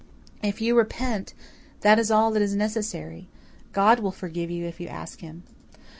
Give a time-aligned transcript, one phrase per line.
[0.41, 1.35] "If you repent,
[1.81, 3.29] that is all that is necessary.
[3.71, 5.43] God will forgive you if you ask Him."